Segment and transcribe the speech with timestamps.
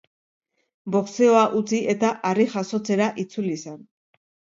[0.95, 3.77] Boxeoa utzi eta harri-jasotzera itzuli zen.